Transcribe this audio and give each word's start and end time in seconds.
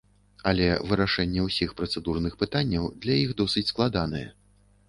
Але 0.51 0.69
вырашэнне 0.91 1.43
ўсіх 1.47 1.75
працэдурных 1.81 2.39
пытанняў 2.41 2.91
для 3.05 3.19
іх 3.27 3.37
досыць 3.43 3.67
складанае. 3.73 4.27